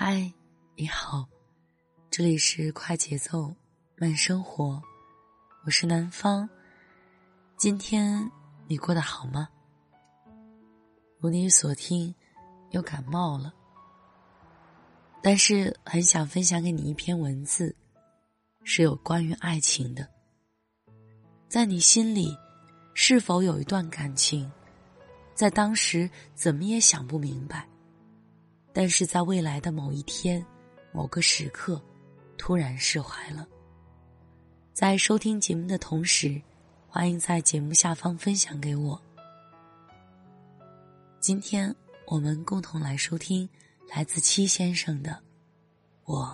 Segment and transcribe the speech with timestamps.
[0.00, 0.32] 嗨，
[0.76, 1.28] 你好，
[2.08, 3.52] 这里是快节奏
[3.96, 4.80] 慢生活，
[5.64, 6.48] 我是南方。
[7.56, 8.30] 今天
[8.68, 9.48] 你过得好吗？
[11.18, 12.14] 如你所听，
[12.70, 13.52] 又感冒了，
[15.20, 17.74] 但是很想分享给你一篇文字，
[18.62, 20.08] 是有关于爱情的。
[21.48, 22.38] 在你心里，
[22.94, 24.48] 是否有一段感情，
[25.34, 27.68] 在当时怎么也想不明白？
[28.78, 30.46] 但是在未来的某一天、
[30.92, 31.82] 某个时刻，
[32.36, 33.44] 突然释怀了。
[34.72, 36.40] 在收听节目的同时，
[36.86, 39.02] 欢迎在节目下方分享给我。
[41.18, 41.74] 今天
[42.06, 43.48] 我们共同来收听
[43.88, 45.10] 来自七先生的
[46.04, 46.32] 《我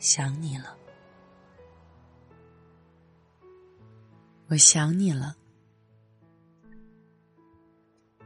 [0.00, 0.76] 想你了》，
[4.48, 5.36] 我想你了。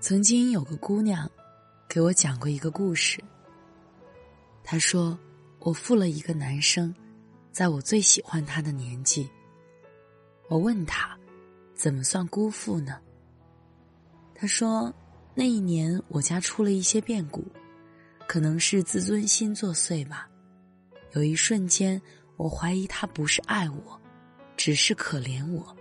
[0.00, 1.30] 曾经有个姑娘
[1.86, 3.22] 给我讲过一个故事。
[4.70, 5.18] 他说
[5.60, 6.94] ：“我负了一个男生，
[7.50, 9.26] 在我最喜欢他的年纪。
[10.46, 11.18] 我问他，
[11.74, 13.00] 怎么算辜负呢？
[14.34, 14.94] 他说，
[15.34, 17.42] 那一年我家出了一些变故，
[18.26, 20.28] 可能是自尊心作祟吧。
[21.12, 21.98] 有一瞬间，
[22.36, 23.98] 我怀疑他不是爱我，
[24.54, 25.74] 只是可怜我。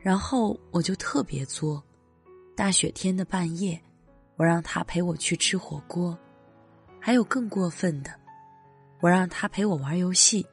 [0.00, 1.84] 然后我就特别作，
[2.56, 3.78] 大雪天的半夜，
[4.36, 6.18] 我让他陪我去吃火锅。”
[7.04, 8.12] 还有更过分的，
[9.00, 10.46] 我让他陪我玩游戏，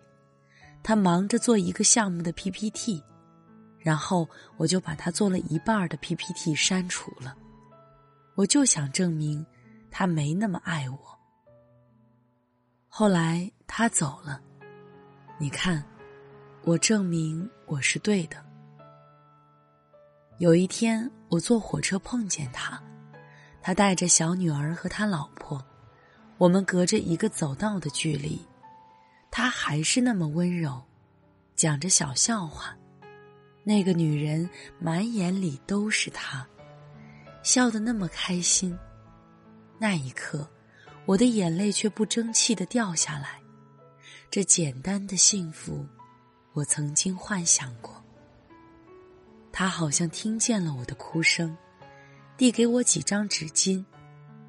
[0.82, 3.04] 他忙着做一个项目的 PPT，
[3.78, 4.28] 然后
[4.58, 7.38] 我就把他做了一半的 PPT 删除了。
[8.34, 9.46] 我就想证明
[9.92, 11.20] 他没那么爱我。
[12.88, 14.42] 后来他走了，
[15.38, 15.84] 你看，
[16.64, 18.44] 我证明我是对的。
[20.40, 22.82] 有一天我坐火车碰见他，
[23.62, 25.64] 他带着小女儿和他老婆。
[26.40, 28.40] 我们隔着一个走道的距离，
[29.30, 30.82] 他还是那么温柔，
[31.54, 32.76] 讲着小笑话。
[33.62, 34.50] 那个女人
[34.80, 36.48] 满眼里都是他，
[37.44, 38.76] 笑得那么开心。
[39.78, 40.50] 那一刻，
[41.06, 43.42] 我的眼泪却不争气的掉下来。
[44.32, 45.86] 这简单的幸福，
[46.54, 48.02] 我曾经幻想过。
[49.52, 51.56] 他好像听见了我的哭声，
[52.38, 53.84] 递给我几张纸巾，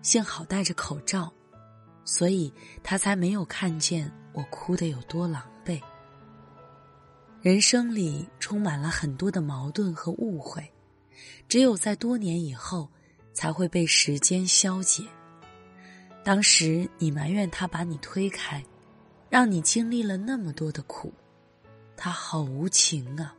[0.02, 1.32] 幸好戴着口罩。
[2.10, 5.80] 所以他才没有看见我哭得有多狼狈。
[7.40, 10.68] 人生里充满了很多的矛盾和误会，
[11.48, 12.90] 只有在多年以后，
[13.32, 15.04] 才会被时间消解。
[16.24, 18.60] 当时你埋怨他把你推开，
[19.28, 21.14] 让你经历了那么多的苦，
[21.96, 23.32] 他好无情啊。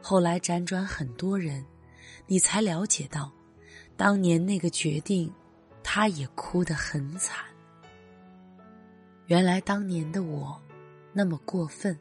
[0.00, 1.62] 后来辗转很多人，
[2.26, 3.30] 你才了解到，
[3.98, 5.30] 当年那个决定，
[5.82, 7.49] 他也哭得很惨。
[9.30, 10.60] 原来当年的我，
[11.12, 11.96] 那么过分，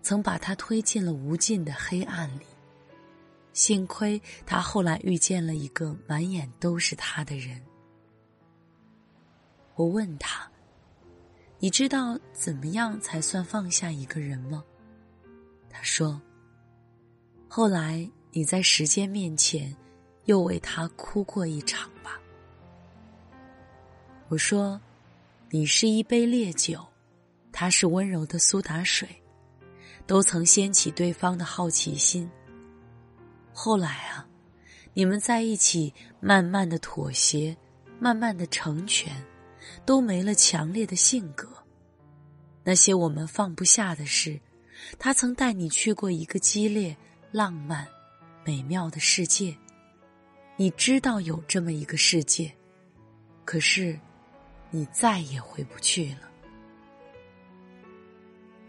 [0.00, 2.46] 曾把他推进了无尽的黑暗里。
[3.52, 7.62] 幸亏他后来遇见了一个满眼都是他的人。
[9.74, 10.50] 我问他
[11.60, 14.64] ：“你知道怎么样才算放下一个人吗？”
[15.68, 16.18] 他说
[17.48, 19.76] ：“后来你在时间面前，
[20.24, 22.18] 又为他哭过一场吧。”
[24.28, 24.80] 我说。
[25.48, 26.84] 你是一杯烈酒，
[27.52, 29.08] 他是温柔的苏打水，
[30.04, 32.28] 都曾掀起对方的好奇心。
[33.52, 34.26] 后来啊，
[34.92, 37.56] 你们在一起，慢慢的妥协，
[38.00, 39.24] 慢慢的成全，
[39.84, 41.48] 都没了强烈的性格。
[42.64, 44.40] 那些我们放不下的事，
[44.98, 46.94] 他曾带你去过一个激烈、
[47.30, 47.86] 浪漫、
[48.44, 49.56] 美妙的世界。
[50.56, 52.52] 你知道有这么一个世界，
[53.44, 53.96] 可是。
[54.70, 56.28] 你再也回不去了。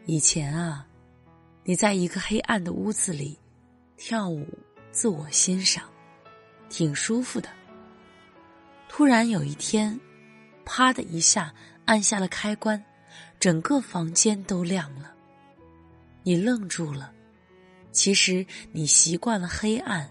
[0.05, 0.87] 以前啊，
[1.63, 3.37] 你在一个黑暗的屋子里
[3.97, 4.47] 跳舞，
[4.91, 5.83] 自我欣赏，
[6.69, 7.49] 挺舒服的。
[8.87, 9.99] 突然有一天，
[10.63, 11.53] 啪的一下
[11.85, 12.81] 按下了开关，
[13.39, 15.13] 整个房间都亮了。
[16.23, 17.13] 你愣住了。
[17.91, 20.09] 其实你习惯了黑暗，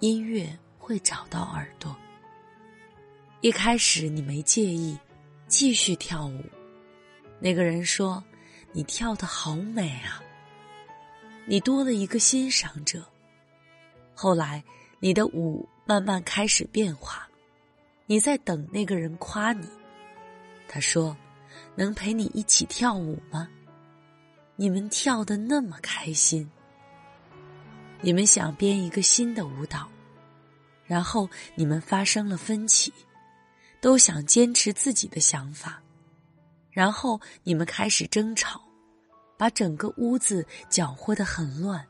[0.00, 1.96] 音乐会找到耳朵。
[3.40, 4.98] 一开始你没介意，
[5.46, 6.44] 继续跳舞。
[7.38, 8.22] 那个人说
[8.74, 10.20] ：“你跳的好美啊！”
[11.46, 13.04] 你多了一个欣赏者。
[14.12, 14.64] 后来，
[14.98, 17.28] 你的舞慢慢开始变化。
[18.06, 19.68] 你在等那个人夸你。
[20.66, 21.16] 他说
[21.76, 23.48] ：“能陪你一起跳舞吗？”
[24.56, 26.50] 你们跳的那么开心。
[28.00, 29.88] 你们想编一个新的舞蹈，
[30.86, 32.92] 然后你们发生了分歧，
[33.80, 35.82] 都想坚持自己的想法，
[36.70, 38.60] 然后你们开始争吵，
[39.36, 41.86] 把整个屋子搅和的很乱。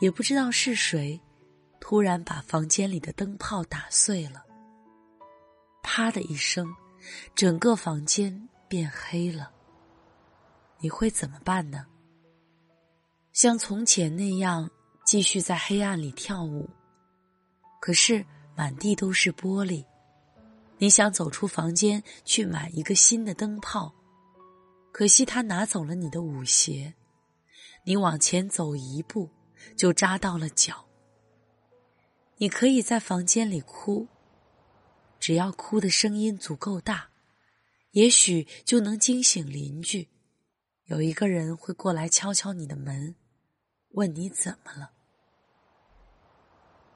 [0.00, 1.20] 也不知道是谁，
[1.80, 4.44] 突然把房间里的灯泡打碎了。
[5.82, 6.66] 啪的一声，
[7.34, 9.52] 整个房间变黑了。
[10.80, 11.86] 你会怎么办呢？
[13.32, 14.68] 像从前那样
[15.04, 16.68] 继续在黑暗里跳舞，
[17.80, 18.26] 可是
[18.56, 19.84] 满地都是玻璃。
[20.82, 23.94] 你想走出房间去买一个新的灯泡，
[24.90, 26.92] 可惜他拿走了你的舞鞋。
[27.84, 29.30] 你往前走一步，
[29.76, 30.84] 就扎到了脚。
[32.38, 34.08] 你可以在房间里哭，
[35.20, 37.10] 只要哭的声音足够大，
[37.92, 40.08] 也许就能惊醒邻居。
[40.86, 43.14] 有一个人会过来敲敲你的门，
[43.90, 44.90] 问你怎么了。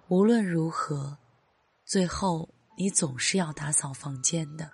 [0.08, 1.18] 无论如何，
[1.84, 4.70] 最后你总是要打扫房间的。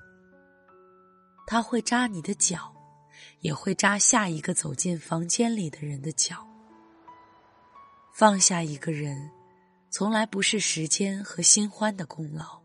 [1.47, 2.75] 他会扎你的脚，
[3.41, 6.47] 也会扎下一个走进房间里的人的脚。
[8.13, 9.31] 放下一个人，
[9.91, 12.61] 从来不是时间和新欢的功劳，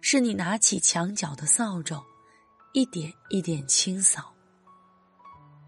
[0.00, 2.02] 是你拿起墙角的扫帚，
[2.72, 4.34] 一点一点清扫。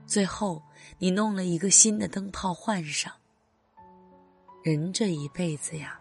[0.07, 0.63] 最后，
[0.99, 3.13] 你弄了一个新的灯泡换上。
[4.65, 6.01] 人这一辈子呀，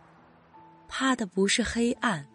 [0.88, 2.28] 怕的不是黑暗，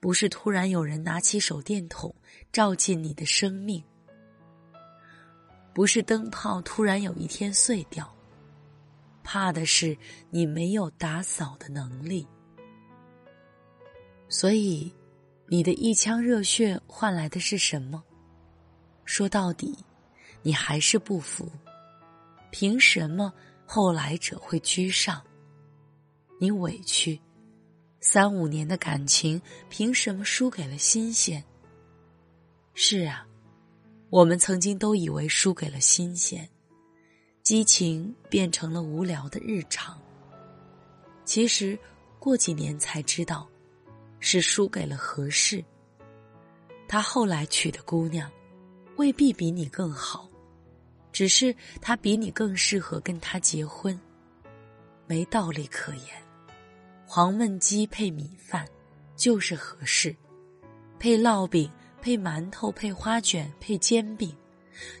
[0.00, 2.14] 不是突然有人拿起手电筒
[2.52, 3.82] 照进你的生命，
[5.72, 8.14] 不是灯泡突然有一天碎掉，
[9.24, 9.96] 怕的是
[10.30, 12.26] 你没有打扫的能力。
[14.28, 14.92] 所以，
[15.48, 18.02] 你的一腔热血换来的是什么？
[19.04, 19.76] 说到底。
[20.42, 21.50] 你还是不服，
[22.52, 23.32] 凭什么
[23.66, 25.20] 后来者会居上？
[26.38, 27.20] 你委屈，
[28.00, 31.42] 三五年的感情凭什么输给了新鲜？
[32.74, 33.26] 是啊，
[34.10, 36.48] 我们曾经都以为输给了新鲜，
[37.42, 40.00] 激情变成了无聊的日常。
[41.24, 41.76] 其实
[42.18, 43.48] 过几年才知道，
[44.20, 45.64] 是输给了合适。
[46.86, 48.30] 他后来娶的姑娘，
[48.96, 50.28] 未必比你更好。
[51.12, 53.98] 只是他比你更适合跟他结婚，
[55.06, 56.25] 没道理可言。
[57.06, 58.66] 黄焖鸡配米饭
[59.14, 60.14] 就是合适，
[60.98, 61.70] 配烙饼、
[62.02, 64.36] 配馒头、配花卷、配煎饼，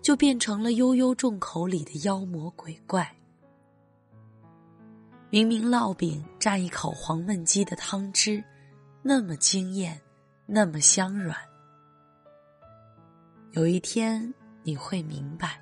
[0.00, 3.12] 就变成了悠悠众口里的妖魔鬼怪。
[5.28, 8.42] 明明烙饼蘸一口黄焖鸡的汤汁，
[9.02, 10.00] 那么惊艳，
[10.46, 11.36] 那么香软。
[13.50, 14.32] 有一天
[14.62, 15.60] 你会明白。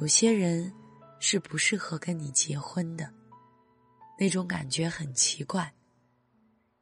[0.00, 0.72] 有些人
[1.18, 3.10] 是不适合跟你结婚的，
[4.18, 5.72] 那种感觉很奇怪。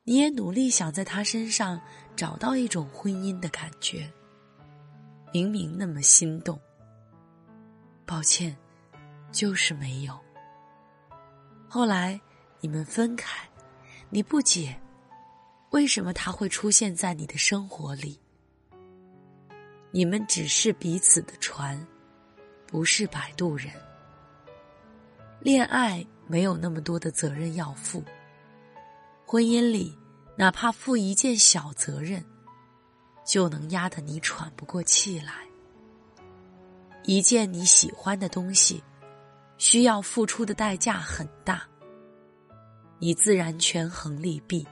[0.03, 1.81] 你也努力想在他身上
[2.17, 4.11] 找到一种婚姻的感觉，
[5.33, 6.59] 明明那么心动。
[8.05, 8.57] 抱歉，
[9.31, 10.19] 就是没有。
[11.69, 12.21] 后来
[12.61, 13.49] 你们分开，
[14.11, 14.81] 你不解，
[15.71, 18.19] 为什么他会出现在你的生活里？
[19.91, 21.87] 你们只是彼此的船。
[22.69, 23.73] 不是摆渡人。
[25.47, 28.03] 恋爱没有那么多的责任要负。
[29.25, 29.97] 婚姻里，
[30.37, 32.21] 哪怕负一件小责任，
[33.25, 35.33] 就能压得你喘不过气来。
[37.05, 38.83] 一件你喜欢的东西，
[39.57, 41.63] 需要付出的代价很大。
[42.99, 44.67] 你自然权衡利弊，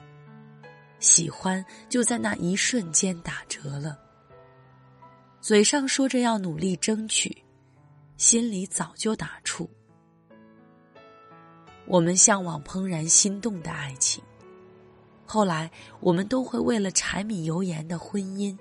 [0.98, 3.96] 喜欢就在那一瞬间打折了。
[5.40, 7.44] 嘴上说着要努力争取。
[8.16, 9.68] 心里早就打怵。
[11.86, 14.22] 我们向往怦然心动的爱情，
[15.24, 18.56] 后来我们都会为了柴米油盐的婚姻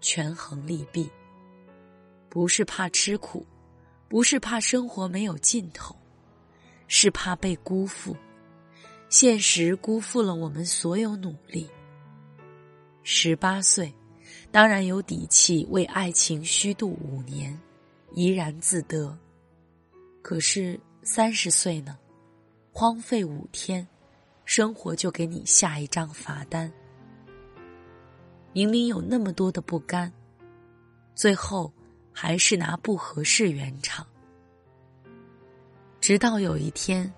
[0.00, 1.10] 权衡利弊。
[2.28, 3.44] 不是怕吃苦，
[4.08, 5.96] 不是怕生活没有尽头，
[6.86, 8.16] 是怕被辜负。
[9.08, 11.68] 现实辜负了我们所有努力。
[13.02, 13.92] 十八岁，
[14.50, 17.58] 当然有底气为爱情虚度五年。
[18.14, 19.16] 怡然自得，
[20.22, 21.98] 可是三十岁呢？
[22.80, 23.84] 荒废五天，
[24.44, 26.72] 生活就给你下一张罚单。
[28.52, 30.12] 明明有那么多的不甘，
[31.12, 31.72] 最后
[32.12, 34.06] 还是拿不合适圆场。
[36.00, 37.12] 直到有一天，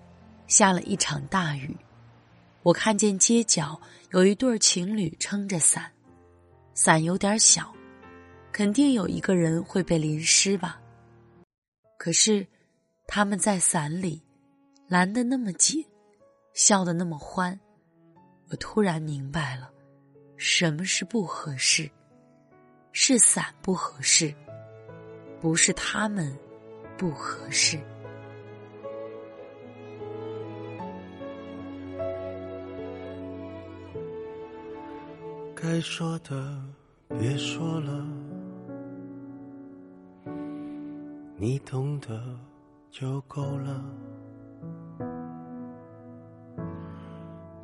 [0.47, 1.77] 下了一场大雨，
[2.63, 5.91] 我看见街角有一对情侣撑着伞，
[6.73, 7.71] 伞有点小，
[8.51, 10.81] 肯定有一个人会被淋湿吧。
[11.99, 12.47] 可是，
[13.05, 14.19] 他们在伞里
[14.91, 15.81] 拦得那么紧，
[16.51, 17.57] 笑得那么欢，
[18.49, 19.71] 我突然明白了，
[20.35, 21.89] 什么是不合适，
[22.91, 24.35] 是伞不合适，
[25.39, 26.37] 不是他们
[26.97, 27.79] 不合适。
[35.55, 36.61] 该说的
[37.17, 38.05] 别说了，
[41.37, 42.37] 你懂得
[42.89, 44.10] 就够了。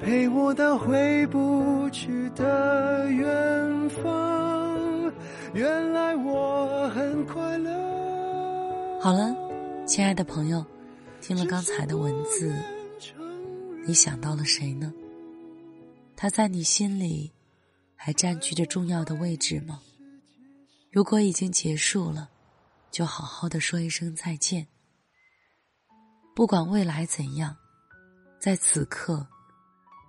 [0.00, 5.12] 陪我到回不去的远方。
[5.54, 9.00] 原来我很快乐。
[9.00, 9.34] 好了，
[9.86, 10.64] 亲爱的朋友，
[11.20, 12.54] 听了刚才的文字，
[13.86, 14.92] 你想到了谁呢？
[16.16, 17.32] 他在你心里。
[17.96, 19.80] 还占据着重要的位置吗？
[20.92, 22.28] 如果已经结束了，
[22.90, 24.66] 就好好的说一声再见。
[26.34, 27.56] 不管未来怎样，
[28.38, 29.26] 在此刻，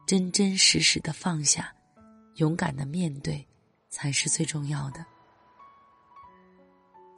[0.05, 1.73] 真真实实的放下，
[2.35, 3.45] 勇敢的面对，
[3.89, 5.05] 才是最重要的。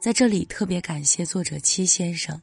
[0.00, 2.40] 在这里特别感谢作者七先生，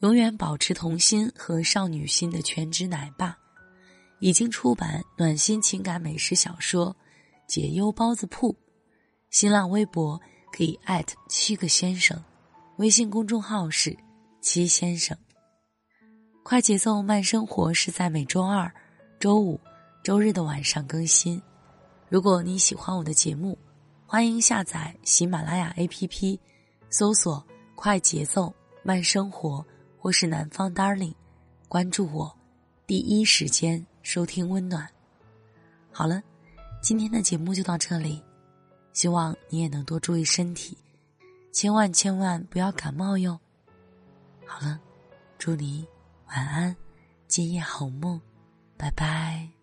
[0.00, 3.36] 永远保持童心和少女心的全职奶爸。
[4.18, 6.90] 已经出版暖心情感美食小说
[7.46, 8.50] 《解忧包子铺》，
[9.30, 10.18] 新浪微博
[10.50, 12.18] 可以艾特七个先生，
[12.78, 13.94] 微信公众号是
[14.40, 15.14] 七先生。
[16.42, 18.74] 快节奏慢生活是在每周二、
[19.18, 19.58] 周五、
[20.02, 21.40] 周日的晚上更新。
[22.08, 23.56] 如果你喜欢我的节目，
[24.06, 26.38] 欢迎下载喜马拉雅 APP，
[26.90, 27.44] 搜索
[27.74, 29.64] “快节奏慢生活”
[29.98, 31.14] 或是“南方 Darling”，
[31.66, 32.34] 关注我，
[32.86, 33.84] 第一时间。
[34.02, 34.88] 收听温暖。
[35.90, 36.22] 好了，
[36.80, 38.22] 今天的节目就到这里，
[38.92, 40.78] 希望你也能多注意身体，
[41.50, 43.36] 千万千万不要感冒哟。
[44.46, 44.78] 好了，
[45.38, 45.84] 祝你
[46.28, 46.76] 晚安，
[47.26, 48.20] 今夜好梦，
[48.76, 49.55] 拜拜。